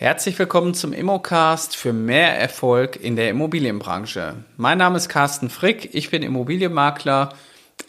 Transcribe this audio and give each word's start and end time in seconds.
Herzlich 0.00 0.38
willkommen 0.38 0.72
zum 0.72 0.94
Immocast 0.94 1.76
für 1.76 1.92
mehr 1.92 2.38
Erfolg 2.40 2.96
in 2.96 3.16
der 3.16 3.28
Immobilienbranche. 3.28 4.36
Mein 4.56 4.78
Name 4.78 4.96
ist 4.96 5.10
Carsten 5.10 5.50
Frick, 5.50 5.90
ich 5.94 6.08
bin 6.08 6.22
Immobilienmakler 6.22 7.34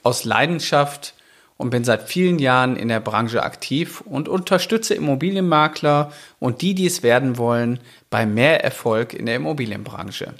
aus 0.03 0.25
Leidenschaft 0.25 1.13
und 1.55 1.70
bin 1.70 1.85
seit 1.85 2.09
vielen 2.09 2.38
Jahren 2.38 2.75
in 2.75 2.89
der 2.89 2.99
Branche 2.99 3.43
aktiv 3.43 4.02
und 4.02 4.27
unterstütze 4.27 4.93
Immobilienmakler 4.93 6.11
und 6.39 6.61
die, 6.61 6.75
die 6.75 6.85
es 6.85 7.02
werden 7.02 7.38
wollen, 7.38 7.79
bei 8.09 8.25
mehr 8.25 8.62
Erfolg 8.62 9.13
in 9.13 9.25
der 9.25 9.38
Immobilienbranche. 9.38 10.34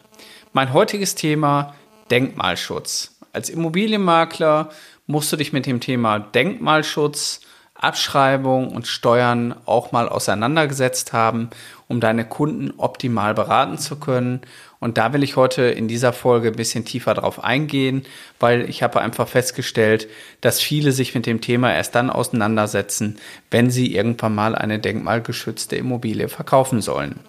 Mein 0.52 0.74
heutiges 0.74 1.16
Thema 1.16 1.74
Denkmalschutz. 2.10 3.16
Als 3.32 3.50
Immobilienmakler 3.50 4.72
musst 5.08 5.32
du 5.32 5.38
dich 5.38 5.54
mit 5.54 5.66
dem 5.66 5.80
Thema 5.80 6.20
Denkmalschutz 6.20 7.40
Abschreibung 7.82 8.70
und 8.70 8.88
Steuern 8.88 9.56
auch 9.66 9.92
mal 9.92 10.08
auseinandergesetzt 10.08 11.14
haben, 11.14 11.50
um 11.88 12.00
deine 12.00 12.26
Kunden 12.26 12.74
optimal 12.78 13.34
beraten 13.34 13.78
zu 13.78 13.98
können. 13.98 14.42
Und 14.80 14.98
da 14.98 15.14
will 15.14 15.24
ich 15.24 15.36
heute 15.36 15.64
in 15.64 15.88
dieser 15.88 16.14
Folge 16.14 16.50
ein 16.50 16.56
bisschen 16.56 16.86
tiefer 16.86 17.14
drauf 17.14 17.44
eingehen, 17.44 18.04
weil 18.40 18.70
ich 18.70 18.82
habe 18.84 19.02
einfach 19.02 19.28
festgestellt, 19.28 20.08
dass 20.42 20.60
viele 20.60 20.92
sich 20.92 21.14
mit 21.16 21.26
dem 21.26 21.42
Thema 21.42 21.74
erst 21.74 21.96
dann 21.96 22.10
auseinandersetzen, 22.10 23.20
wenn 23.50 23.70
sie 23.70 23.96
irgendwann 23.96 24.36
mal 24.36 24.56
eine 24.56 24.80
denkmalgeschützte 24.80 25.76
Immobilie 25.76 26.30
verkaufen 26.30 26.82
sollen. 26.82 27.20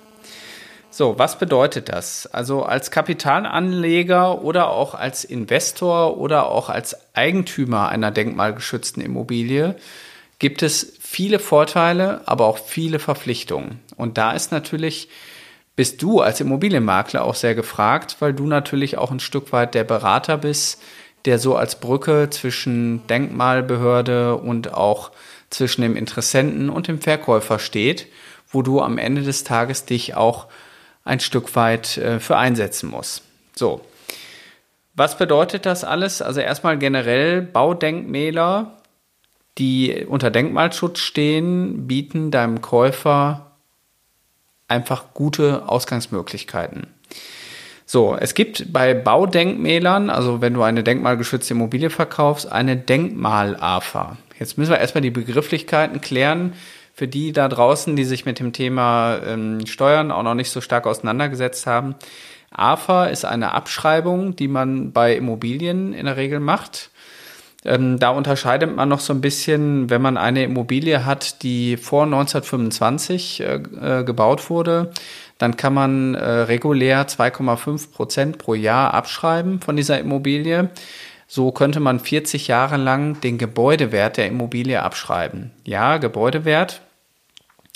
So, 0.94 1.18
was 1.18 1.38
bedeutet 1.38 1.88
das? 1.88 2.26
Also 2.26 2.64
als 2.64 2.90
Kapitalanleger 2.90 4.42
oder 4.42 4.68
auch 4.68 4.94
als 4.94 5.24
Investor 5.24 6.18
oder 6.18 6.50
auch 6.50 6.68
als 6.68 6.94
Eigentümer 7.14 7.88
einer 7.88 8.10
denkmalgeschützten 8.10 9.02
Immobilie 9.02 9.76
gibt 10.42 10.64
es 10.64 10.94
viele 10.98 11.38
Vorteile, 11.38 12.20
aber 12.26 12.46
auch 12.46 12.58
viele 12.58 12.98
Verpflichtungen. 12.98 13.78
Und 13.96 14.18
da 14.18 14.32
ist 14.32 14.50
natürlich, 14.50 15.08
bist 15.76 16.02
du 16.02 16.20
als 16.20 16.40
Immobilienmakler 16.40 17.22
auch 17.22 17.36
sehr 17.36 17.54
gefragt, 17.54 18.16
weil 18.18 18.34
du 18.34 18.48
natürlich 18.48 18.98
auch 18.98 19.12
ein 19.12 19.20
Stück 19.20 19.52
weit 19.52 19.76
der 19.76 19.84
Berater 19.84 20.38
bist, 20.38 20.82
der 21.26 21.38
so 21.38 21.54
als 21.54 21.78
Brücke 21.78 22.28
zwischen 22.30 23.06
Denkmalbehörde 23.06 24.34
und 24.34 24.74
auch 24.74 25.12
zwischen 25.48 25.82
dem 25.82 25.94
Interessenten 25.94 26.70
und 26.70 26.88
dem 26.88 27.00
Verkäufer 27.00 27.60
steht, 27.60 28.08
wo 28.50 28.62
du 28.62 28.80
am 28.80 28.98
Ende 28.98 29.22
des 29.22 29.44
Tages 29.44 29.84
dich 29.84 30.16
auch 30.16 30.48
ein 31.04 31.20
Stück 31.20 31.54
weit 31.54 31.98
äh, 31.98 32.18
für 32.18 32.36
einsetzen 32.36 32.90
musst. 32.90 33.22
So. 33.54 33.80
Was 34.96 35.16
bedeutet 35.16 35.66
das 35.66 35.84
alles? 35.84 36.20
Also 36.20 36.40
erstmal 36.40 36.78
generell 36.78 37.42
Baudenkmäler 37.42 38.81
die 39.58 40.06
unter 40.08 40.30
Denkmalschutz 40.30 41.00
stehen, 41.00 41.86
bieten 41.86 42.30
deinem 42.30 42.60
Käufer 42.60 43.52
einfach 44.68 45.12
gute 45.14 45.68
Ausgangsmöglichkeiten. 45.68 46.86
So, 47.84 48.16
es 48.18 48.32
gibt 48.34 48.72
bei 48.72 48.94
Baudenkmälern, 48.94 50.08
also 50.08 50.40
wenn 50.40 50.54
du 50.54 50.62
eine 50.62 50.82
denkmalgeschützte 50.82 51.52
Immobilie 51.52 51.90
verkaufst, 51.90 52.50
eine 52.50 52.76
Denkmal-AFA. 52.76 54.16
Jetzt 54.38 54.56
müssen 54.56 54.70
wir 54.70 54.78
erstmal 54.78 55.02
die 55.02 55.10
Begrifflichkeiten 55.10 56.00
klären. 56.00 56.54
Für 56.94 57.08
die 57.08 57.32
da 57.32 57.48
draußen, 57.48 57.96
die 57.96 58.04
sich 58.04 58.26
mit 58.26 58.38
dem 58.38 58.52
Thema 58.52 59.18
ähm, 59.26 59.66
Steuern 59.66 60.10
auch 60.10 60.22
noch 60.22 60.34
nicht 60.34 60.50
so 60.50 60.60
stark 60.60 60.86
auseinandergesetzt 60.86 61.66
haben. 61.66 61.94
AFA 62.50 63.06
ist 63.06 63.24
eine 63.24 63.52
Abschreibung, 63.52 64.36
die 64.36 64.48
man 64.48 64.92
bei 64.92 65.16
Immobilien 65.16 65.94
in 65.94 66.04
der 66.06 66.16
Regel 66.16 66.38
macht. 66.38 66.90
Ähm, 67.64 67.98
da 67.98 68.10
unterscheidet 68.10 68.74
man 68.74 68.88
noch 68.88 69.00
so 69.00 69.12
ein 69.12 69.20
bisschen, 69.20 69.88
wenn 69.88 70.02
man 70.02 70.16
eine 70.16 70.42
Immobilie 70.44 71.04
hat, 71.04 71.42
die 71.42 71.76
vor 71.76 72.04
1925 72.04 73.40
äh, 73.40 73.54
äh, 73.54 74.04
gebaut 74.04 74.50
wurde, 74.50 74.90
dann 75.38 75.56
kann 75.56 75.74
man 75.74 76.14
äh, 76.14 76.24
regulär 76.24 77.06
2,5 77.06 77.92
Prozent 77.92 78.38
pro 78.38 78.54
Jahr 78.54 78.94
abschreiben 78.94 79.60
von 79.60 79.76
dieser 79.76 79.98
Immobilie. 80.00 80.70
So 81.28 81.52
könnte 81.52 81.80
man 81.80 82.00
40 82.00 82.48
Jahre 82.48 82.76
lang 82.76 83.20
den 83.20 83.38
Gebäudewert 83.38 84.16
der 84.16 84.26
Immobilie 84.26 84.82
abschreiben. 84.82 85.52
Ja, 85.64 85.98
Gebäudewert. 85.98 86.82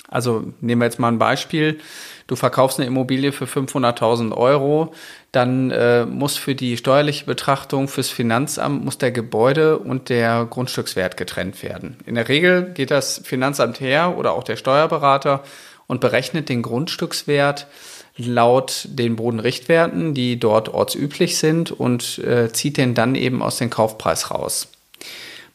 Also 0.09 0.53
nehmen 0.61 0.81
wir 0.81 0.85
jetzt 0.85 0.99
mal 0.99 1.11
ein 1.11 1.17
Beispiel 1.17 1.79
du 2.27 2.35
verkaufst 2.35 2.79
eine 2.79 2.87
Immobilie 2.87 3.31
für 3.31 3.45
500.000 3.45 4.35
Euro, 4.35 4.93
dann 5.31 5.71
äh, 5.71 6.05
muss 6.05 6.37
für 6.37 6.55
die 6.55 6.77
steuerliche 6.77 7.25
Betrachtung 7.25 7.87
fürs 7.87 8.09
Finanzamt 8.09 8.83
muss 8.85 8.97
der 8.97 9.11
Gebäude 9.11 9.79
und 9.79 10.09
der 10.09 10.45
Grundstückswert 10.45 11.17
getrennt 11.17 11.63
werden. 11.63 11.97
In 12.05 12.15
der 12.15 12.27
Regel 12.27 12.71
geht 12.73 12.91
das 12.91 13.21
Finanzamt 13.23 13.79
her 13.79 14.17
oder 14.17 14.33
auch 14.33 14.43
der 14.43 14.57
Steuerberater 14.57 15.43
und 15.87 16.01
berechnet 16.01 16.49
den 16.49 16.61
Grundstückswert 16.61 17.67
laut 18.17 18.87
den 18.89 19.15
Bodenrichtwerten, 19.15 20.13
die 20.13 20.39
dort 20.39 20.69
ortsüblich 20.69 21.37
sind 21.37 21.71
und 21.71 22.17
äh, 22.19 22.51
zieht 22.51 22.77
den 22.77 22.93
dann 22.93 23.15
eben 23.15 23.41
aus 23.41 23.57
dem 23.57 23.69
Kaufpreis 23.69 24.31
raus. 24.31 24.69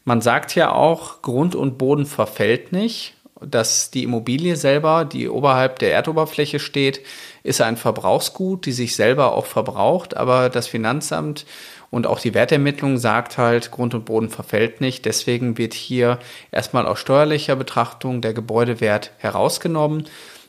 Man 0.05 0.21
sagt 0.21 0.55
ja 0.55 0.71
auch, 0.71 1.21
Grund 1.21 1.55
und 1.55 1.77
Boden 1.77 2.05
verfällt 2.05 2.71
nicht 2.71 3.15
dass 3.47 3.91
die 3.91 4.03
Immobilie 4.03 4.55
selber, 4.55 5.05
die 5.05 5.29
oberhalb 5.29 5.79
der 5.79 5.93
Erdoberfläche 5.93 6.59
steht, 6.59 7.01
ist 7.43 7.61
ein 7.61 7.77
Verbrauchsgut, 7.77 8.65
die 8.65 8.71
sich 8.71 8.95
selber 8.95 9.33
auch 9.33 9.45
verbraucht, 9.45 10.15
aber 10.15 10.49
das 10.49 10.67
Finanzamt 10.67 11.45
und 11.93 12.07
auch 12.07 12.19
die 12.19 12.33
Wertermittlung 12.33 12.97
sagt 12.97 13.37
halt, 13.37 13.69
Grund 13.69 13.93
und 13.93 14.05
Boden 14.05 14.29
verfällt 14.29 14.81
nicht. 14.81 15.05
Deswegen 15.05 15.59
wird 15.59 15.75
hier 15.75 16.17
erstmal 16.51 16.87
aus 16.87 16.97
steuerlicher 16.97 17.55
Betrachtung 17.55 18.19
der 18.19 18.33
Gebäudewert 18.33 19.11
herausgenommen. 19.19 20.05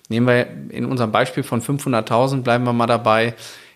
Nehmen 0.09 0.27
wir 0.27 0.47
in 0.71 0.87
unserem 0.87 1.13
Beispiel 1.13 1.43
von 1.43 1.61
500.000, 1.61 2.43
bleiben 2.43 2.65
wir 2.65 2.73
mal 2.73 2.87
dabei 2.87 3.35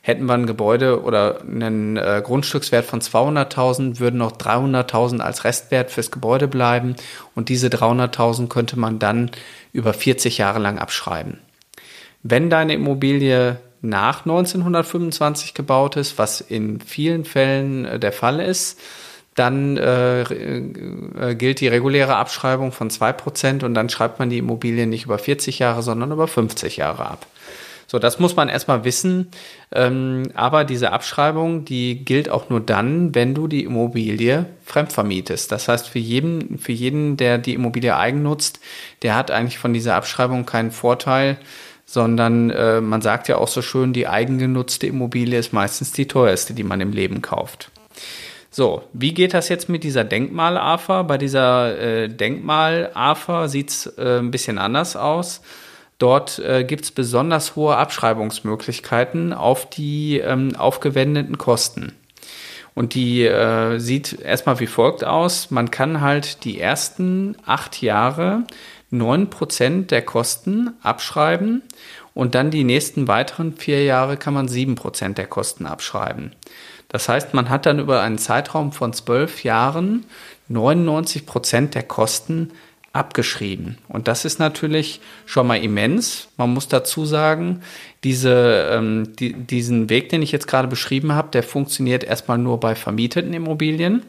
Hätten 0.09 0.25
wir 0.25 0.33
ein 0.33 0.47
Gebäude 0.47 1.03
oder 1.03 1.43
einen 1.43 1.99
äh, 1.99 2.23
Grundstückswert 2.25 2.87
von 2.87 3.03
200.000, 3.03 3.99
würden 3.99 4.17
noch 4.17 4.33
300.000 4.33 5.21
als 5.21 5.45
Restwert 5.45 5.91
fürs 5.91 6.11
Gebäude 6.11 6.49
bleiben 6.49 6.97
und 7.35 7.51
diese 7.51 7.69
300.000 7.69 8.49
könnte 8.49 8.79
man 8.79 8.99
dann 8.99 9.31
über 9.75 9.93
40 9.93 10.39
Jahre 10.39 10.61
lang 10.61 10.79
abschreiben. 10.79 11.41
Wenn 12.23 12.49
deine 12.49 12.73
Immobilie 12.73 13.59
nach 13.83 14.21
1925 14.21 15.53
gebaut 15.53 15.97
ist, 15.97 16.17
was 16.17 16.41
in 16.41 16.81
vielen 16.81 17.27
Fällen 17.27 17.85
äh, 17.85 17.99
der 17.99 18.13
Fall 18.13 18.41
ist, 18.41 18.81
dann 19.35 19.77
äh, 19.77 20.23
äh, 20.23 21.35
gilt 21.35 21.61
die 21.61 21.69
reguläre 21.69 22.17
Abschreibung 22.17 22.73
von 22.73 22.89
2% 22.89 23.63
und 23.63 23.75
dann 23.75 23.91
schreibt 23.91 24.21
man 24.21 24.31
die 24.31 24.39
Immobilie 24.39 24.87
nicht 24.87 25.05
über 25.05 25.19
40 25.19 25.59
Jahre, 25.59 25.83
sondern 25.83 26.13
über 26.13 26.29
50 26.29 26.79
Jahre 26.79 27.11
ab. 27.11 27.27
So, 27.91 27.99
das 27.99 28.19
muss 28.19 28.37
man 28.37 28.51
erstmal 28.51 28.85
wissen. 28.85 29.29
Ähm, 29.73 30.25
aber 30.35 30.65
diese 30.65 30.93
Abschreibung, 30.93 31.65
die 31.65 32.05
gilt 32.05 32.29
auch 32.29 32.51
nur 32.51 32.61
dann, 32.61 33.15
wenn 33.15 33.35
du 33.35 33.49
die 33.49 33.65
Immobilie 33.65 34.45
fremdvermietest. 34.67 35.51
Das 35.51 35.69
heißt, 35.69 35.89
für 35.89 35.99
jeden, 35.99 36.59
für 36.59 36.73
jeden, 36.73 37.17
der 37.17 37.39
die 37.39 37.55
Immobilie 37.55 37.97
eigennutzt, 37.97 38.61
der 39.01 39.17
hat 39.17 39.31
eigentlich 39.31 39.59
von 39.59 39.73
dieser 39.73 39.95
Abschreibung 39.95 40.45
keinen 40.45 40.71
Vorteil, 40.71 41.39
sondern 41.87 42.51
äh, 42.51 42.83
man 42.83 43.01
sagt 43.01 43.27
ja 43.27 43.39
auch 43.39 43.49
so 43.49 43.63
schön, 43.63 43.95
die 43.95 44.07
eigengenutzte 44.07 44.87
Immobilie 44.87 45.39
ist 45.39 45.55
meistens 45.55 45.91
die 45.91 46.07
teuerste, 46.07 46.53
die 46.53 46.65
man 46.65 46.83
im 46.83 46.93
Leben 46.93 47.23
kauft. 47.23 47.71
So, 48.51 48.83
wie 48.93 49.15
geht 49.15 49.33
das 49.33 49.49
jetzt 49.49 49.71
mit 49.71 49.83
dieser 49.83 50.05
Denkmal-AFA? 50.05 51.05
Bei 51.05 51.17
dieser 51.17 51.79
äh, 51.79 52.09
Denkmal-AFA 52.09 53.49
sieht 53.49 53.71
es 53.71 53.87
äh, 53.97 54.19
ein 54.19 54.31
bisschen 54.31 54.59
anders 54.59 54.95
aus. 54.95 55.41
Dort 55.99 56.39
äh, 56.39 56.65
gibt 56.65 56.85
es 56.85 56.91
besonders 56.93 57.57
hohe 57.57 57.77
Abschreibungsmöglichkeiten 57.77 59.33
auf 59.33 59.69
die 59.69 60.19
ähm, 60.19 60.55
aufgewendeten 60.57 61.39
Kosten. 61.39 61.93
Und 62.75 62.95
die 62.95 63.25
äh, 63.25 63.79
sieht 63.81 64.21
erstmal 64.21 64.61
wie 64.61 64.69
folgt 64.69 65.03
aus. 65.03 65.51
Man 65.51 65.73
kann 65.73 66.01
halt 66.01 66.45
die 66.45 66.61
ersten 66.61 67.37
acht 67.45 67.83
Jahre 67.83 68.45
neun 68.91 69.31
Prozent 69.31 69.91
der 69.91 70.03
Kosten 70.03 70.71
abschreiben 70.83 71.63
und 72.15 72.35
dann 72.35 72.51
die 72.51 72.65
nächsten 72.65 73.09
weiteren 73.09 73.53
vier 73.55 73.85
Jahre 73.85 74.17
kann 74.17 74.35
man 74.35 74.49
sieben 74.49 74.77
Prozent 74.77 75.19
der 75.19 75.27
Kosten 75.27 75.67
abschreiben. 75.67 76.33
Das 76.89 77.09
heißt, 77.09 77.35
man 77.35 77.51
hat 77.51 77.67
dann 77.67 77.81
über 77.81 78.01
einen 78.01 78.19
Zeitraum 78.19 78.73
von 78.73 78.93
zwölf 78.93 79.45
Jahren 79.45 80.07
99 80.49 81.27
Prozent 81.27 81.75
der 81.75 81.83
Kosten 81.83 82.51
abgeschrieben. 82.93 83.79
Und 83.89 84.09
das 84.09 84.25
ist 84.25 84.39
natürlich 84.39 85.01
schon 85.27 85.47
mal 85.47 85.63
immens. 85.63 86.29
Man 86.37 86.51
muss 86.51 86.69
dazu 86.69 87.05
sagen, 87.05 87.61
diese, 88.03 88.71
ähm, 88.73 89.15
die, 89.17 89.35
diesen 89.35 89.91
Weg, 89.91 90.09
den 90.09 90.23
ich 90.23 90.33
jetzt 90.33 90.49
gerade 90.49 90.69
beschrieben 90.69 91.13
habe, 91.13 91.29
der 91.31 91.43
funktioniert 91.43 92.03
erstmal 92.03 92.39
nur 92.39 92.59
bei 92.61 92.75
vermieteten 92.75 93.35
Immobilien. 93.35 94.03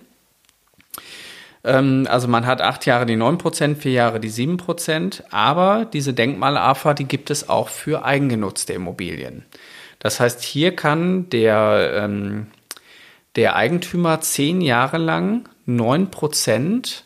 Ähm, 1.63 2.07
also 2.09 2.27
man 2.27 2.45
hat 2.45 2.61
acht 2.61 2.85
Jahre 2.85 3.05
die 3.05 3.17
9%, 3.17 3.75
vier 3.75 3.91
Jahre 3.91 4.19
die 4.19 4.31
7%, 4.31 5.23
aber 5.29 5.85
diese 5.91 6.13
Denkmal-AFA, 6.13 6.93
die 6.93 7.05
gibt 7.05 7.29
es 7.29 7.49
auch 7.49 7.69
für 7.69 8.05
eigengenutzte 8.05 8.73
Immobilien. 8.73 9.45
Das 9.99 10.21
heißt, 10.21 10.41
hier 10.41 10.75
kann 10.75 11.29
der, 11.29 11.91
ähm, 11.95 12.47
der 13.35 13.55
Eigentümer 13.55 14.21
zehn 14.21 14.61
Jahre 14.61 14.97
lang 14.97 15.49
9% 15.67 17.03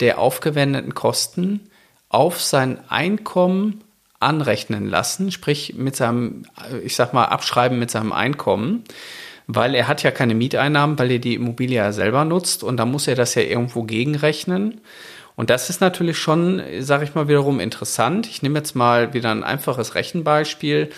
der 0.00 0.18
aufgewendeten 0.18 0.94
Kosten 0.94 1.70
auf 2.08 2.40
sein 2.40 2.78
Einkommen 2.88 3.84
anrechnen 4.20 4.88
lassen, 4.88 5.30
sprich 5.30 5.74
mit 5.76 5.96
seinem, 5.96 6.44
ich 6.82 6.96
sag 6.96 7.12
mal, 7.12 7.26
abschreiben 7.26 7.78
mit 7.78 7.90
seinem 7.90 8.12
Einkommen, 8.12 8.84
weil 9.46 9.74
er 9.74 9.88
hat 9.88 10.02
ja 10.02 10.10
keine 10.10 10.34
Mieteinnahmen, 10.34 10.98
weil 10.98 11.12
er 11.12 11.18
die 11.18 11.34
Immobilie 11.34 11.76
ja 11.76 11.92
selber 11.92 12.24
nutzt 12.24 12.62
und 12.62 12.76
da 12.76 12.84
muss 12.84 13.06
er 13.06 13.14
das 13.14 13.34
ja 13.34 13.42
irgendwo 13.42 13.84
gegenrechnen. 13.84 14.80
Und 15.36 15.50
das 15.50 15.70
ist 15.70 15.80
natürlich 15.80 16.18
schon, 16.18 16.60
sage 16.80 17.04
ich 17.04 17.14
mal, 17.14 17.28
wiederum 17.28 17.60
interessant. 17.60 18.26
Ich 18.26 18.42
nehme 18.42 18.58
jetzt 18.58 18.74
mal 18.74 19.14
wieder 19.14 19.30
ein 19.30 19.44
einfaches 19.44 19.94
Rechenbeispiel. 19.94 20.90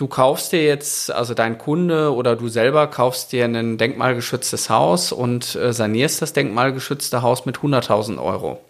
Du 0.00 0.06
kaufst 0.06 0.52
dir 0.52 0.64
jetzt, 0.64 1.12
also 1.12 1.34
dein 1.34 1.58
Kunde 1.58 2.14
oder 2.14 2.34
du 2.34 2.48
selber 2.48 2.86
kaufst 2.86 3.32
dir 3.32 3.44
ein 3.44 3.76
denkmalgeschütztes 3.76 4.70
Haus 4.70 5.12
und 5.12 5.54
äh, 5.56 5.74
sanierst 5.74 6.22
das 6.22 6.32
denkmalgeschützte 6.32 7.20
Haus 7.20 7.44
mit 7.44 7.58
100.000 7.58 8.18
Euro. 8.18 8.62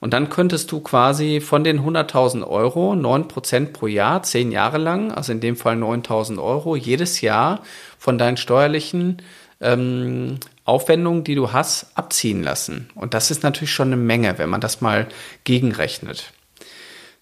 Und 0.00 0.12
dann 0.12 0.28
könntest 0.28 0.72
du 0.72 0.80
quasi 0.80 1.40
von 1.40 1.62
den 1.62 1.78
100.000 1.78 2.44
Euro 2.44 2.94
9% 2.94 3.66
pro 3.66 3.86
Jahr, 3.86 4.24
10 4.24 4.50
Jahre 4.50 4.78
lang, 4.78 5.12
also 5.12 5.30
in 5.30 5.38
dem 5.38 5.54
Fall 5.54 5.76
9.000 5.76 6.42
Euro, 6.42 6.74
jedes 6.74 7.20
Jahr 7.20 7.60
von 7.96 8.18
deinen 8.18 8.36
steuerlichen 8.36 9.22
ähm, 9.60 10.40
Aufwendungen, 10.64 11.22
die 11.22 11.36
du 11.36 11.52
hast, 11.52 11.92
abziehen 11.94 12.42
lassen. 12.42 12.90
Und 12.96 13.14
das 13.14 13.30
ist 13.30 13.44
natürlich 13.44 13.72
schon 13.72 13.92
eine 13.92 13.98
Menge, 13.98 14.36
wenn 14.38 14.50
man 14.50 14.60
das 14.60 14.80
mal 14.80 15.06
gegenrechnet. 15.44 16.32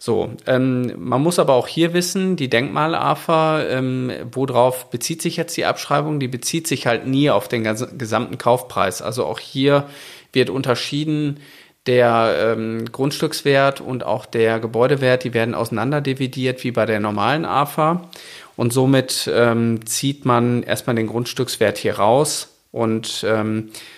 So, 0.01 0.31
ähm, 0.47 0.93
man 0.97 1.21
muss 1.21 1.41
aber 1.41 1.55
auch 1.55 1.67
hier 1.67 1.93
wissen, 1.93 2.37
die 2.37 2.49
Denkmal-AFA, 2.49 3.65
ähm, 3.65 4.13
worauf 4.31 4.91
bezieht 4.91 5.21
sich 5.21 5.37
jetzt 5.37 5.57
die 5.57 5.65
Abschreibung? 5.65 6.21
Die 6.21 6.29
bezieht 6.29 6.69
sich 6.69 6.87
halt 6.87 7.07
nie 7.09 7.31
auf 7.31 7.49
den 7.49 7.65
gesamten 7.65 8.39
Kaufpreis. 8.39 9.03
Also 9.03 9.27
auch 9.27 9.41
hier 9.41 9.89
wird 10.33 10.51
unterschieden, 10.51 11.41
der 11.87 12.55
ähm, 12.57 12.85
Grundstückswert 12.93 13.81
und 13.81 14.05
auch 14.05 14.25
der 14.25 14.61
Gebäudewert, 14.61 15.25
die 15.25 15.35
werden 15.35 15.55
auseinander 15.55 16.01
dividiert 16.01 16.63
wie 16.63 16.71
bei 16.71 16.87
der 16.87 17.01
normalen 17.01 17.45
AFA. 17.45 18.09
Und 18.57 18.73
somit 18.73 19.29
ähm, 19.33 19.85
zieht 19.85 20.25
man 20.25 20.63
erstmal 20.63 20.95
den 20.95 21.07
Grundstückswert 21.09 21.77
hier 21.79 21.97
raus 21.97 22.57
und 22.71 23.25
ähm, 23.27 23.71
äh, 23.71 23.98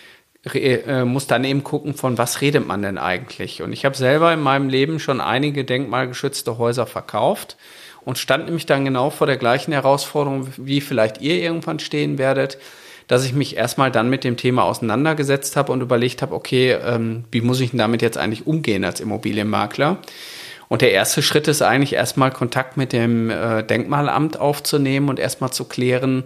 muss 1.04 1.26
dann 1.26 1.44
eben 1.44 1.62
gucken, 1.62 1.92
von 1.92 2.16
was 2.16 2.40
redet 2.40 2.66
man 2.66 2.80
denn 2.80 2.96
eigentlich. 2.96 3.60
Und 3.60 3.74
ich 3.74 3.84
habe 3.84 3.94
selber 3.94 4.32
in 4.32 4.40
meinem 4.40 4.70
Leben 4.70 4.98
schon 4.98 5.20
einige 5.20 5.64
denkmalgeschützte 5.64 6.56
Häuser 6.56 6.86
verkauft 6.86 7.58
und 8.06 8.16
stand 8.16 8.46
nämlich 8.46 8.64
dann 8.64 8.86
genau 8.86 9.10
vor 9.10 9.26
der 9.26 9.36
gleichen 9.36 9.72
Herausforderung, 9.72 10.48
wie 10.56 10.80
vielleicht 10.80 11.20
ihr 11.20 11.34
irgendwann 11.34 11.78
stehen 11.78 12.16
werdet 12.16 12.56
dass 13.10 13.24
ich 13.24 13.32
mich 13.32 13.56
erstmal 13.56 13.90
dann 13.90 14.08
mit 14.08 14.22
dem 14.22 14.36
Thema 14.36 14.62
auseinandergesetzt 14.62 15.56
habe 15.56 15.72
und 15.72 15.80
überlegt 15.80 16.22
habe, 16.22 16.32
okay, 16.32 16.74
ähm, 16.74 17.24
wie 17.32 17.40
muss 17.40 17.58
ich 17.58 17.70
denn 17.70 17.80
damit 17.80 18.02
jetzt 18.02 18.16
eigentlich 18.16 18.46
umgehen 18.46 18.84
als 18.84 19.00
Immobilienmakler? 19.00 19.98
Und 20.68 20.80
der 20.80 20.92
erste 20.92 21.20
Schritt 21.20 21.48
ist 21.48 21.60
eigentlich 21.60 21.94
erstmal 21.94 22.30
Kontakt 22.30 22.76
mit 22.76 22.92
dem 22.92 23.28
äh, 23.28 23.64
Denkmalamt 23.64 24.38
aufzunehmen 24.38 25.08
und 25.08 25.18
erstmal 25.18 25.50
zu 25.50 25.64
klären, 25.64 26.22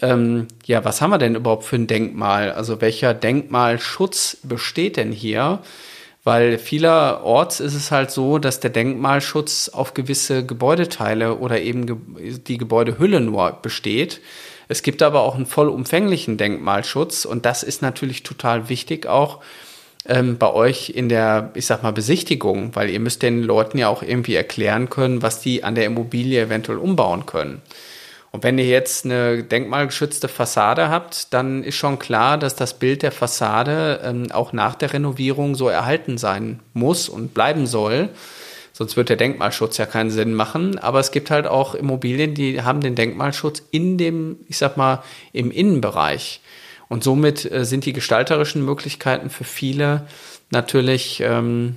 ähm, 0.00 0.46
ja, 0.64 0.84
was 0.84 1.00
haben 1.00 1.10
wir 1.10 1.18
denn 1.18 1.34
überhaupt 1.34 1.64
für 1.64 1.76
ein 1.76 1.86
Denkmal? 1.86 2.52
Also 2.52 2.80
welcher 2.80 3.14
Denkmalschutz 3.14 4.38
besteht 4.42 4.96
denn 4.96 5.12
hier? 5.12 5.60
Weil 6.24 6.58
vielerorts 6.58 7.60
ist 7.60 7.74
es 7.74 7.90
halt 7.90 8.10
so, 8.10 8.38
dass 8.38 8.60
der 8.60 8.70
Denkmalschutz 8.70 9.70
auf 9.70 9.94
gewisse 9.94 10.44
Gebäudeteile 10.44 11.38
oder 11.38 11.60
eben 11.60 12.42
die 12.46 12.58
Gebäudehülle 12.58 13.20
nur 13.20 13.52
besteht. 13.62 14.20
Es 14.68 14.82
gibt 14.82 15.02
aber 15.02 15.22
auch 15.22 15.36
einen 15.36 15.46
vollumfänglichen 15.46 16.36
Denkmalschutz 16.36 17.24
und 17.24 17.46
das 17.46 17.62
ist 17.62 17.80
natürlich 17.80 18.22
total 18.22 18.68
wichtig 18.68 19.06
auch 19.06 19.40
ähm, 20.06 20.38
bei 20.38 20.52
euch 20.52 20.90
in 20.90 21.08
der, 21.08 21.50
ich 21.54 21.66
sag 21.66 21.82
mal, 21.82 21.92
Besichtigung, 21.92 22.76
weil 22.76 22.90
ihr 22.90 23.00
müsst 23.00 23.22
den 23.22 23.42
Leuten 23.42 23.78
ja 23.78 23.88
auch 23.88 24.02
irgendwie 24.02 24.34
erklären 24.34 24.90
können, 24.90 25.22
was 25.22 25.40
die 25.40 25.64
an 25.64 25.74
der 25.74 25.86
Immobilie 25.86 26.42
eventuell 26.42 26.78
umbauen 26.78 27.24
können. 27.26 27.62
Und 28.30 28.44
wenn 28.44 28.58
ihr 28.58 28.66
jetzt 28.66 29.04
eine 29.04 29.42
denkmalgeschützte 29.42 30.28
Fassade 30.28 30.90
habt, 30.90 31.32
dann 31.32 31.64
ist 31.64 31.76
schon 31.76 31.98
klar, 31.98 32.36
dass 32.36 32.54
das 32.54 32.74
Bild 32.74 33.02
der 33.02 33.12
Fassade 33.12 34.00
ähm, 34.04 34.30
auch 34.32 34.52
nach 34.52 34.74
der 34.74 34.92
Renovierung 34.92 35.54
so 35.54 35.68
erhalten 35.68 36.18
sein 36.18 36.60
muss 36.74 37.08
und 37.08 37.32
bleiben 37.32 37.66
soll. 37.66 38.10
Sonst 38.72 38.96
wird 38.96 39.08
der 39.08 39.16
Denkmalschutz 39.16 39.78
ja 39.78 39.86
keinen 39.86 40.10
Sinn 40.10 40.34
machen. 40.34 40.78
Aber 40.78 41.00
es 41.00 41.10
gibt 41.10 41.30
halt 41.30 41.46
auch 41.46 41.74
Immobilien, 41.74 42.34
die 42.34 42.62
haben 42.62 42.80
den 42.80 42.94
Denkmalschutz 42.94 43.62
in 43.70 43.96
dem, 43.96 44.36
ich 44.46 44.58
sag 44.58 44.76
mal, 44.76 45.02
im 45.32 45.50
Innenbereich. 45.50 46.40
Und 46.88 47.02
somit 47.02 47.50
äh, 47.50 47.64
sind 47.64 47.86
die 47.86 47.92
gestalterischen 47.92 48.64
Möglichkeiten 48.64 49.30
für 49.30 49.44
viele 49.44 50.06
natürlich, 50.50 51.20
ähm, 51.20 51.76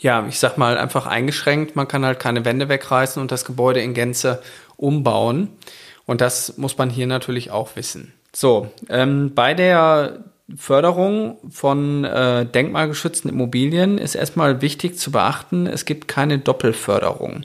ja, 0.00 0.26
ich 0.28 0.38
sag 0.38 0.58
mal, 0.58 0.78
einfach 0.78 1.06
eingeschränkt. 1.06 1.76
Man 1.76 1.88
kann 1.88 2.04
halt 2.04 2.20
keine 2.20 2.44
Wände 2.44 2.68
wegreißen 2.68 3.20
und 3.20 3.32
das 3.32 3.44
Gebäude 3.44 3.80
in 3.80 3.94
Gänze 3.94 4.42
umbauen. 4.76 5.48
Und 6.06 6.20
das 6.20 6.56
muss 6.56 6.78
man 6.78 6.90
hier 6.90 7.06
natürlich 7.06 7.50
auch 7.50 7.76
wissen. 7.76 8.12
So, 8.32 8.70
ähm, 8.88 9.34
bei 9.34 9.54
der 9.54 10.24
Förderung 10.54 11.38
von 11.50 12.04
äh, 12.04 12.46
denkmalgeschützten 12.46 13.30
Immobilien 13.30 13.98
ist 13.98 14.14
erstmal 14.14 14.62
wichtig 14.62 14.98
zu 14.98 15.10
beachten, 15.10 15.66
es 15.66 15.84
gibt 15.84 16.06
keine 16.06 16.38
Doppelförderung. 16.38 17.44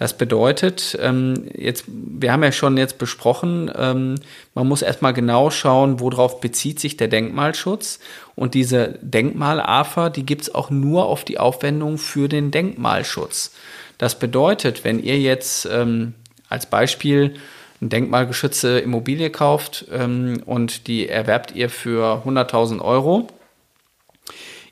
Das 0.00 0.14
bedeutet, 0.16 0.98
ähm, 0.98 1.50
jetzt, 1.54 1.84
wir 1.86 2.32
haben 2.32 2.42
ja 2.42 2.52
schon 2.52 2.78
jetzt 2.78 2.96
besprochen, 2.96 3.70
ähm, 3.76 4.14
man 4.54 4.66
muss 4.66 4.80
erstmal 4.80 5.12
genau 5.12 5.50
schauen, 5.50 6.00
worauf 6.00 6.40
bezieht 6.40 6.80
sich 6.80 6.96
der 6.96 7.08
Denkmalschutz. 7.08 8.00
Und 8.34 8.54
diese 8.54 8.98
Denkmal-AFA, 9.02 10.08
die 10.08 10.24
gibt's 10.24 10.54
auch 10.54 10.70
nur 10.70 11.04
auf 11.04 11.26
die 11.26 11.38
Aufwendung 11.38 11.98
für 11.98 12.30
den 12.30 12.50
Denkmalschutz. 12.50 13.52
Das 13.98 14.18
bedeutet, 14.18 14.84
wenn 14.84 15.02
ihr 15.02 15.20
jetzt 15.20 15.68
ähm, 15.70 16.14
als 16.48 16.64
Beispiel 16.64 17.34
eine 17.82 17.90
denkmalgeschützte 17.90 18.78
Immobilie 18.78 19.28
kauft 19.28 19.84
ähm, 19.92 20.42
und 20.46 20.86
die 20.86 21.10
erwerbt 21.10 21.54
ihr 21.54 21.68
für 21.68 22.22
100.000 22.24 22.80
Euro. 22.80 23.28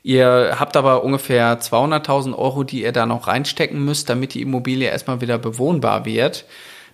Ihr 0.03 0.55
habt 0.59 0.77
aber 0.77 1.03
ungefähr 1.03 1.59
200.000 1.59 2.37
Euro, 2.37 2.63
die 2.63 2.83
ihr 2.83 2.91
da 2.91 3.05
noch 3.05 3.27
reinstecken 3.27 3.83
müsst, 3.83 4.09
damit 4.09 4.33
die 4.33 4.41
Immobilie 4.41 4.89
erstmal 4.89 5.21
wieder 5.21 5.37
bewohnbar 5.37 6.05
wird 6.05 6.45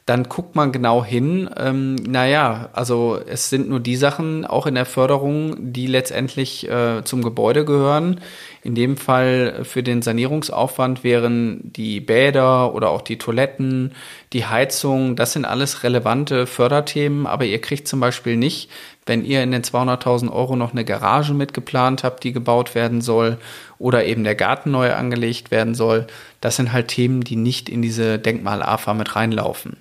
dann 0.06 0.30
guckt 0.30 0.56
man 0.56 0.72
genau 0.72 1.04
hin. 1.04 1.50
Ähm, 1.58 1.96
naja, 1.96 2.70
also 2.74 3.20
es 3.26 3.50
sind 3.50 3.68
nur 3.68 3.80
die 3.80 3.96
Sachen 3.96 4.46
auch 4.46 4.68
in 4.68 4.76
der 4.76 4.86
Förderung, 4.86 5.56
die 5.74 5.88
letztendlich 5.88 6.70
äh, 6.70 7.04
zum 7.04 7.24
Gebäude 7.24 7.66
gehören. 7.66 8.22
In 8.62 8.76
dem 8.76 8.98
Fall 8.98 9.64
für 9.64 9.82
den 9.82 10.04
Sanierungsaufwand 10.04 11.04
wären 11.04 11.72
die 11.74 12.02
Bäder 12.02 12.76
oder 12.76 12.92
auch 12.92 13.02
die 13.02 13.18
Toiletten, 13.18 13.94
die 14.32 14.46
Heizung, 14.46 15.16
das 15.16 15.34
sind 15.34 15.46
alles 15.46 15.84
relevante 15.84 16.46
Förderthemen, 16.46 17.26
aber 17.26 17.46
ihr 17.46 17.60
kriegt 17.60 17.88
zum 17.88 18.00
Beispiel 18.00 18.38
nicht, 18.38 18.70
wenn 19.06 19.24
ihr 19.24 19.44
in 19.44 19.52
den 19.52 19.64
200.000 19.64 20.32
Euro 20.32 20.56
noch 20.56 20.72
eine 20.72 20.86
Garage 20.86 21.34
mitgeplant 21.34 22.04
habt, 22.04 22.24
die 22.24 22.34
gebaut 22.34 22.74
werden 22.74 23.02
soll 23.02 23.38
oder 23.78 24.06
eben 24.06 24.24
der 24.24 24.36
Garten 24.36 24.72
neu 24.72 24.94
angelegt 24.94 25.52
werden 25.52 25.76
soll, 25.76 26.08
das 26.42 26.56
sind 26.56 26.74
halt 26.74 26.88
Themen, 26.88 27.22
die 27.22 27.36
nicht 27.36 27.70
in 27.70 27.82
diese 27.82 28.18
Denkmal-AFA 28.18 28.94
mit 28.94 29.16
reinlaufen. 29.16 29.78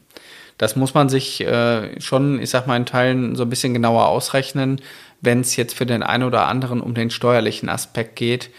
Das 0.58 0.76
muss 0.76 0.94
man 0.94 1.08
sich 1.08 1.40
äh, 1.40 2.00
schon, 2.00 2.40
ich 2.40 2.50
sag 2.50 2.66
mal, 2.66 2.76
in 2.76 2.86
Teilen 2.86 3.34
so 3.34 3.42
ein 3.42 3.50
bisschen 3.50 3.74
genauer 3.74 4.06
ausrechnen, 4.08 4.80
wenn 5.20 5.40
es 5.40 5.56
jetzt 5.56 5.74
für 5.74 5.86
den 5.86 6.02
einen 6.02 6.24
oder 6.24 6.46
anderen 6.46 6.80
um 6.80 6.94
den 6.94 7.10
steuerlichen 7.10 7.68
Aspekt 7.68 8.16
geht, 8.16 8.50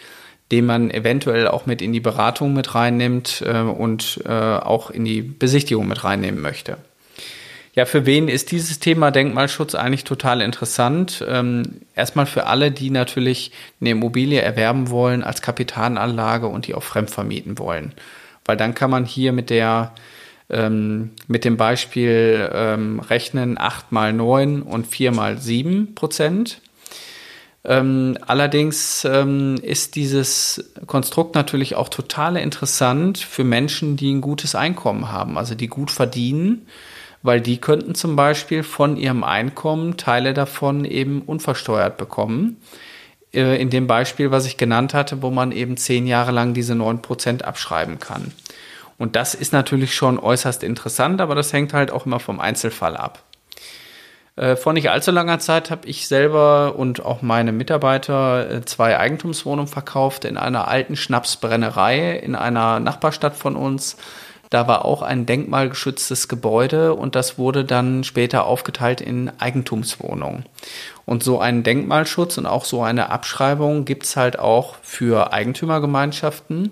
den 0.52 0.66
man 0.66 0.92
eventuell 0.92 1.48
auch 1.48 1.66
mit 1.66 1.82
in 1.82 1.94
die 1.94 2.00
Beratung 2.00 2.54
mit 2.54 2.76
reinnimmt 2.76 3.44
äh, 3.46 3.62
und 3.62 4.22
äh, 4.26 4.32
auch 4.32 4.90
in 4.90 5.06
die 5.06 5.22
Besichtigung 5.22 5.88
mit 5.88 6.04
reinnehmen 6.04 6.42
möchte. 6.42 6.78
Ja, 7.76 7.86
für 7.86 8.06
wen 8.06 8.30
ist 8.30 8.52
dieses 8.52 8.80
Thema 8.80 9.12
Denkmalschutz 9.12 9.76
eigentlich 9.76 10.06
total 10.06 10.40
interessant? 10.40 11.24
Ähm, 11.28 11.82
erstmal 11.94 12.26
für 12.26 12.48
alle, 12.48 12.72
die 12.72 12.90
natürlich 12.90 13.52
eine 13.82 13.90
Immobilie 13.90 14.42
erwerben 14.42 14.90
wollen 14.90 15.24
als 15.24 15.42
Kapitalanlage 15.42 16.48
und 16.48 16.68
die 16.68 16.74
auch 16.74 16.84
fremdvermieten 16.84 17.60
wollen. 17.60 17.94
Weil 18.46 18.56
dann 18.56 18.76
kann 18.76 18.90
man 18.90 19.04
hier 19.04 19.34
mit 19.34 19.50
der 19.50 19.94
ähm, 20.50 21.12
mit 21.28 21.44
dem 21.44 21.58
Beispiel 21.58 22.50
ähm, 22.54 23.00
rechnen 23.02 23.58
8 23.60 23.92
mal 23.92 24.14
9 24.14 24.62
und 24.62 24.88
4 24.88 25.12
mal 25.12 25.38
7 25.38 25.96
Prozent. 25.96 26.62
Ähm, 27.66 28.18
allerdings 28.26 29.04
ähm, 29.06 29.56
ist 29.62 29.96
dieses 29.96 30.72
Konstrukt 30.86 31.36
natürlich 31.36 31.76
auch 31.76 31.90
total 31.90 32.38
interessant 32.38 33.18
für 33.18 33.44
Menschen, 33.44 33.98
die 33.98 34.14
ein 34.14 34.22
gutes 34.22 34.54
Einkommen 34.54 35.12
haben, 35.12 35.38
also 35.38 35.56
die 35.56 35.68
gut 35.68 35.90
verdienen, 35.90 36.68
weil 37.26 37.42
die 37.42 37.60
könnten 37.60 37.96
zum 37.96 38.16
Beispiel 38.16 38.64
von 38.64 38.98
ihrem 38.98 39.24
Einkommen 39.24 39.98
Teile 39.98 40.34
davon 40.34 40.86
eben 40.86 41.22
unversteuert 41.22 41.98
bekommen. 41.98 42.58
Äh, 43.34 43.62
in 43.62 43.70
dem 43.70 43.88
Beispiel, 43.88 44.32
was 44.32 44.46
ich 44.46 44.58
genannt 44.58 44.94
hatte, 44.94 45.22
wo 45.22 45.30
man 45.30 45.52
eben 45.52 45.78
zehn 45.78 46.08
Jahre 46.08 46.32
lang 46.32 46.54
diese 46.54 46.74
9% 46.74 47.42
abschreiben 47.44 48.00
kann. 48.00 48.32
Und 48.98 49.16
das 49.16 49.36
ist 49.36 49.52
natürlich 49.52 49.94
schon 49.94 50.18
äußerst 50.18 50.64
interessant, 50.64 51.20
aber 51.20 51.36
das 51.36 51.52
hängt 51.52 51.74
halt 51.74 51.92
auch 51.92 52.06
immer 52.06 52.20
vom 52.20 52.40
Einzelfall 52.40 52.96
ab. 52.96 53.24
Äh, 54.38 54.56
vor 54.56 54.74
nicht 54.74 54.90
allzu 54.90 55.12
langer 55.12 55.40
Zeit 55.40 55.72
habe 55.72 55.88
ich 55.88 56.08
selber 56.08 56.76
und 56.78 57.04
auch 57.04 57.22
meine 57.22 57.52
Mitarbeiter 57.52 58.50
äh, 58.50 58.66
zwei 58.66 58.98
Eigentumswohnungen 58.98 59.72
verkauft 59.72 60.26
in 60.26 60.38
einer 60.38 60.68
alten 60.68 60.96
Schnapsbrennerei 60.96 62.18
in 62.18 62.36
einer 62.36 62.80
Nachbarstadt 62.80 63.36
von 63.36 63.56
uns. 63.56 63.98
Da 64.56 64.70
war 64.70 64.86
auch 64.86 65.02
ein 65.02 65.26
denkmalgeschütztes 65.26 66.30
Gebäude 66.30 66.94
und 66.94 67.16
das 67.16 67.38
wurde 67.38 67.66
dann 67.66 68.06
später 68.06 68.46
aufgeteilt 68.46 69.02
in 69.02 69.30
Eigentumswohnungen. 69.38 70.46
Und 71.06 71.24
so 71.24 71.42
einen 71.42 71.64
Denkmalschutz 71.64 72.38
und 72.38 72.46
auch 72.46 72.64
so 72.64 72.82
eine 72.82 73.10
Abschreibung 73.10 73.84
gibt's 73.84 74.16
halt 74.16 74.40
auch 74.40 74.76
für 74.82 75.34
Eigentümergemeinschaften. 75.34 76.72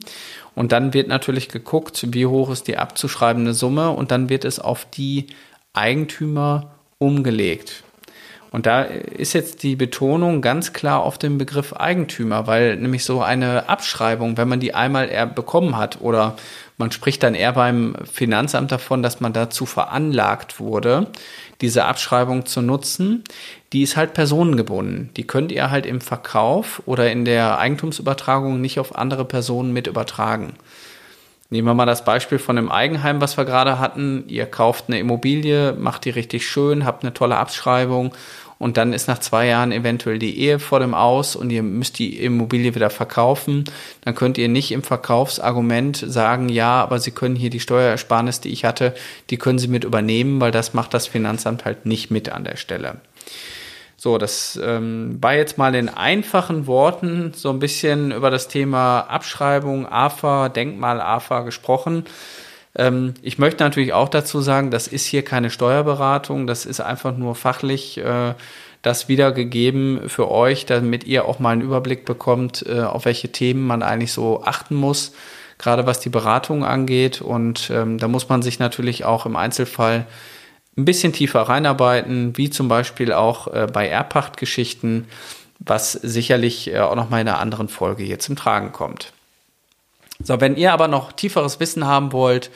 Und 0.56 0.72
dann 0.72 0.94
wird 0.94 1.10
natürlich 1.10 1.50
geguckt, 1.50 2.06
wie 2.14 2.26
hoch 2.26 2.52
ist 2.52 2.70
die 2.70 2.78
abzuschreibende 2.78 3.54
Summe 3.54 3.90
und 3.90 4.12
dann 4.12 4.30
wird 4.30 4.46
es 4.46 4.60
auf 4.60 4.86
die 4.90 5.28
Eigentümer 5.74 6.72
umgelegt. 7.00 7.83
Und 8.54 8.68
da 8.68 8.84
ist 8.84 9.34
jetzt 9.34 9.64
die 9.64 9.76
Betonung 9.76 10.44
ganz 10.44 10.74
klar 10.74 11.02
auf 11.02 11.18
dem 11.18 11.40
Begriff 11.40 11.74
Eigentümer, 11.74 12.46
weil 12.46 12.76
nämlich 12.76 13.04
so 13.04 13.24
eine 13.24 13.68
Abschreibung, 13.68 14.38
wenn 14.38 14.48
man 14.48 14.60
die 14.60 14.76
einmal 14.76 15.26
bekommen 15.34 15.76
hat 15.76 16.02
oder 16.02 16.36
man 16.78 16.92
spricht 16.92 17.24
dann 17.24 17.34
eher 17.34 17.54
beim 17.54 17.96
Finanzamt 18.06 18.72
davon, 18.72 19.02
dass 19.02 19.20
man 19.20 19.34
dazu 19.34 19.66
veranlagt 19.66 20.60
wurde, 20.60 21.08
diese 21.62 21.86
Abschreibung 21.86 22.46
zu 22.46 22.62
nutzen, 22.62 23.24
die 23.74 23.82
ist 23.82 23.98
halt 23.98 24.14
personengebunden. 24.14 25.10
Die 25.18 25.26
könnt 25.26 25.52
ihr 25.52 25.72
halt 25.72 25.88
im 25.88 26.00
Verkauf 26.00 26.84
oder 26.86 27.12
in 27.12 27.26
der 27.26 27.58
Eigentumsübertragung 27.58 28.62
nicht 28.62 28.80
auf 28.80 28.96
andere 28.96 29.26
Personen 29.26 29.74
mit 29.74 29.88
übertragen. 29.88 30.54
Nehmen 31.54 31.68
wir 31.68 31.76
mal 31.76 31.86
das 31.86 32.04
Beispiel 32.04 32.40
von 32.40 32.56
dem 32.56 32.72
Eigenheim, 32.72 33.22
was 33.22 33.38
wir 33.38 33.46
gerade 33.46 33.78
hatten. 33.78 34.24
Ihr 34.28 34.48
kauft 34.48 34.86
eine 34.88 34.98
Immobilie, 34.98 35.74
macht 35.74 36.04
die 36.06 36.10
richtig 36.10 36.48
schön, 36.48 36.84
habt 36.84 37.04
eine 37.04 37.14
tolle 37.14 37.38
Abschreibung 37.38 38.12
und 38.64 38.78
dann 38.78 38.94
ist 38.94 39.10
nach 39.10 39.20
zwei 39.20 39.48
Jahren 39.48 39.74
eventuell 39.74 40.20
die 40.20 40.40
Ehe 40.40 40.58
vor 40.58 40.80
dem 40.80 40.94
Aus 40.94 41.36
und 41.36 41.50
ihr 41.50 41.62
müsst 41.64 42.00
die 42.00 42.18
Immobilie 42.18 42.74
wieder 42.76 42.90
verkaufen. 42.90 43.66
Dann 44.06 44.16
könnt 44.16 44.38
ihr 44.38 44.48
nicht 44.48 44.72
im 44.72 44.84
Verkaufsargument 44.84 45.98
sagen, 45.98 46.48
ja, 46.48 46.82
aber 46.82 47.00
Sie 47.00 47.12
können 47.12 47.36
hier 47.36 47.50
die 47.50 47.60
Steuerersparnis, 47.60 48.40
die 48.40 48.54
ich 48.54 48.64
hatte, 48.64 48.96
die 49.30 49.38
können 49.38 49.60
Sie 49.60 49.68
mit 49.68 49.84
übernehmen, 49.84 50.40
weil 50.40 50.52
das 50.52 50.74
macht 50.74 50.94
das 50.94 51.08
Finanzamt 51.08 51.66
halt 51.66 51.86
nicht 51.86 52.10
mit 52.10 52.30
an 52.30 52.46
der 52.46 52.56
Stelle. 52.56 53.02
So, 53.98 54.18
das 54.18 54.58
ähm, 54.64 55.18
war 55.22 55.36
jetzt 55.36 55.58
mal 55.58 55.76
in 55.76 55.90
einfachen 55.90 56.66
Worten 56.66 57.34
so 57.36 57.50
ein 57.50 57.60
bisschen 57.60 58.12
über 58.12 58.32
das 58.32 58.48
Thema 58.48 59.02
Abschreibung, 59.02 59.86
AFA, 59.88 60.48
Denkmal 60.48 61.02
AFA 61.02 61.42
gesprochen. 61.42 62.06
Ähm, 62.76 63.14
ich 63.22 63.38
möchte 63.38 63.64
natürlich 63.64 63.94
auch 63.94 64.10
dazu 64.10 64.42
sagen, 64.42 64.72
das 64.72 64.88
ist 64.88 65.06
hier 65.06 65.24
keine 65.24 65.50
Steuerberatung, 65.50 66.48
das 66.48 66.66
ist 66.66 66.80
einfach 66.80 67.16
nur 67.16 67.36
fachlich 67.36 67.98
äh, 67.98 68.34
das 68.84 69.08
wiedergegeben 69.08 70.10
für 70.10 70.30
euch, 70.30 70.66
damit 70.66 71.06
ihr 71.06 71.26
auch 71.26 71.40
mal 71.40 71.52
einen 71.52 71.62
Überblick 71.62 72.06
bekommt, 72.06 72.66
äh, 72.68 72.82
auf 72.82 73.06
welche 73.06 73.32
Themen 73.32 73.66
man 73.66 73.82
eigentlich 73.82 74.12
so 74.12 74.44
achten 74.44 74.76
muss, 74.76 75.14
gerade 75.58 75.86
was 75.86 76.02
die 76.02 76.10
Beratung 76.10 76.66
angeht. 76.66 77.22
Und 77.22 77.70
ähm, 77.74 77.98
da 77.98 78.08
muss 78.08 78.28
man 78.28 78.42
sich 78.42 78.60
natürlich 78.60 79.06
auch 79.06 79.26
im 79.26 79.38
Einzelfall 79.38 80.06
ein 80.78 80.86
bisschen 80.86 81.14
tiefer 81.14 81.42
reinarbeiten, 81.42 82.36
wie 82.38 82.50
zum 82.50 82.68
Beispiel 82.68 83.14
auch 83.14 83.48
äh, 83.48 83.68
bei 83.72 83.88
Erbpachtgeschichten, 83.88 85.08
was 85.60 85.94
sicherlich 85.94 86.74
äh, 86.74 86.80
auch 86.80 86.96
noch 86.96 87.10
mal 87.10 87.22
in 87.22 87.28
einer 87.28 87.40
anderen 87.40 87.70
Folge 87.70 88.04
hier 88.04 88.20
zum 88.20 88.36
Tragen 88.36 88.74
kommt. 88.74 89.14
So, 90.24 90.42
wenn 90.42 90.56
ihr 90.56 90.74
aber 90.74 90.88
noch 90.88 91.12
tieferes 91.12 91.60
Wissen 91.60 91.86
haben 91.86 92.14
wollt, 92.14 92.50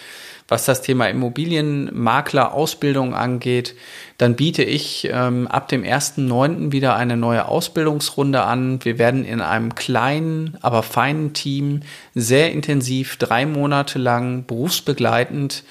was 0.47 0.63
das 0.63 0.81
Thema 0.81 1.09
Immobilienmakler-Ausbildung 1.09 3.13
angeht, 3.13 3.75
dann 4.17 4.35
biete 4.35 4.63
ich 4.63 5.09
ähm, 5.11 5.47
ab 5.47 5.67
dem 5.67 5.83
1.9. 5.83 6.71
wieder 6.71 6.95
eine 6.95 7.17
neue 7.17 7.49
Ausbildungsrunde 7.49 8.43
an. 8.43 8.79
Wir 8.83 8.97
werden 8.97 9.25
in 9.25 9.41
einem 9.41 9.75
kleinen, 9.75 10.57
aber 10.61 10.83
feinen 10.83 11.33
Team 11.33 11.81
sehr 12.15 12.53
intensiv 12.53 13.17
drei 13.17 13.45
Monate 13.45 13.99
lang 13.99 14.45
berufsbegleitend 14.45 15.65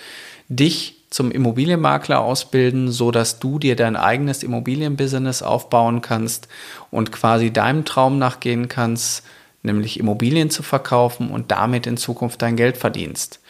dich 0.49 0.97
zum 1.09 1.31
Immobilienmakler 1.31 2.21
ausbilden, 2.21 2.91
so 2.91 3.11
dass 3.11 3.39
du 3.39 3.59
dir 3.59 3.77
dein 3.77 3.97
eigenes 3.97 4.43
Immobilienbusiness 4.43 5.43
aufbauen 5.43 6.03
kannst 6.03 6.49
und 6.91 7.13
quasi 7.13 7.51
deinem 7.51 7.87
Traum 7.87 8.19
nachgehen 8.19 8.69
kannst, 8.69 9.25
nämlich 9.67 10.01
Immobilien 10.01 10.49
zu 10.49 10.63
verkaufen 10.63 11.31
und 11.31 11.51
damit 11.51 11.87
in 11.87 11.99
Zukunft 11.99 12.41
dein 12.41 12.57
Geld 12.57 12.79
verdienst. 12.79 13.41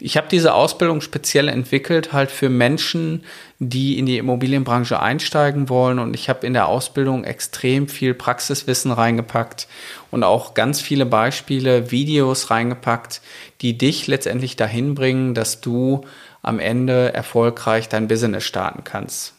Ich 0.00 0.16
habe 0.16 0.26
diese 0.30 0.54
Ausbildung 0.54 1.00
speziell 1.00 1.48
entwickelt 1.48 2.12
halt 2.12 2.30
für 2.30 2.48
Menschen, 2.48 3.24
die 3.58 3.98
in 3.98 4.06
die 4.06 4.18
Immobilienbranche 4.18 4.98
einsteigen 4.98 5.68
wollen 5.68 5.98
und 5.98 6.14
ich 6.14 6.28
habe 6.28 6.46
in 6.46 6.54
der 6.54 6.68
Ausbildung 6.68 7.24
extrem 7.24 7.88
viel 7.88 8.14
Praxiswissen 8.14 8.90
reingepackt 8.90 9.68
und 10.10 10.24
auch 10.24 10.54
ganz 10.54 10.80
viele 10.80 11.06
Beispiele, 11.06 11.90
Videos 11.90 12.50
reingepackt, 12.50 13.20
die 13.60 13.76
dich 13.76 14.06
letztendlich 14.06 14.56
dahin 14.56 14.94
bringen, 14.94 15.34
dass 15.34 15.60
du 15.60 16.04
am 16.42 16.58
Ende 16.58 17.12
erfolgreich 17.12 17.88
dein 17.88 18.08
Business 18.08 18.44
starten 18.44 18.84
kannst. 18.84 19.33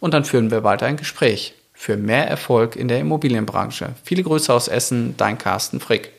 und 0.00 0.14
dann 0.14 0.24
führen 0.24 0.50
wir 0.50 0.64
weiter 0.64 0.86
ein 0.86 0.96
Gespräch 0.96 1.52
für 1.74 1.98
mehr 1.98 2.26
Erfolg 2.26 2.74
in 2.74 2.88
der 2.88 3.00
Immobilienbranche. 3.00 3.90
Viele 4.02 4.22
Grüße 4.22 4.54
aus 4.54 4.68
Essen, 4.68 5.14
dein 5.18 5.36
Carsten 5.36 5.78
Frick. 5.78 6.10